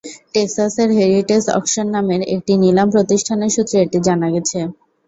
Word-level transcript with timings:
টেক্সাসের 0.33 0.89
Heritage 0.97 1.43
Auction 1.57 1.87
নামের 1.95 2.21
একটি 2.35 2.53
নিলাম 2.63 2.87
প্রতিষ্ঠানের 2.95 3.53
সূত্রে 3.55 3.77
এটি 3.85 3.97
জানা 4.07 4.27
গেছে। 4.35 4.59